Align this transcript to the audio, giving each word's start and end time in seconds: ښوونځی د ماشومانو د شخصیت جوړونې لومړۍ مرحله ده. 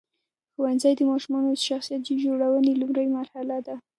ښوونځی 0.53 0.91
د 0.97 1.01
ماشومانو 1.11 1.47
د 1.55 1.59
شخصیت 1.69 2.01
جوړونې 2.23 2.73
لومړۍ 2.81 3.07
مرحله 3.17 3.57
ده. 3.67 3.75